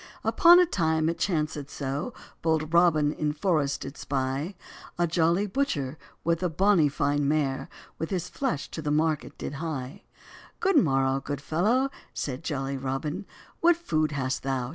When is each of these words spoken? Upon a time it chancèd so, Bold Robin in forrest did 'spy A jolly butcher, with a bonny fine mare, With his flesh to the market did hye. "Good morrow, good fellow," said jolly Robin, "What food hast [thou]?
Upon 0.23 0.59
a 0.59 0.65
time 0.65 1.09
it 1.09 1.19
chancèd 1.19 1.69
so, 1.69 2.11
Bold 2.41 2.73
Robin 2.73 3.11
in 3.11 3.33
forrest 3.33 3.81
did 3.81 3.95
'spy 3.97 4.55
A 4.97 5.05
jolly 5.05 5.45
butcher, 5.45 5.95
with 6.23 6.41
a 6.41 6.49
bonny 6.49 6.89
fine 6.89 7.27
mare, 7.27 7.69
With 7.99 8.09
his 8.09 8.27
flesh 8.27 8.67
to 8.71 8.81
the 8.81 8.89
market 8.89 9.37
did 9.37 9.53
hye. 9.61 10.01
"Good 10.59 10.77
morrow, 10.77 11.19
good 11.21 11.39
fellow," 11.39 11.91
said 12.15 12.43
jolly 12.43 12.77
Robin, 12.77 13.27
"What 13.59 13.77
food 13.77 14.13
hast 14.13 14.41
[thou]? 14.41 14.69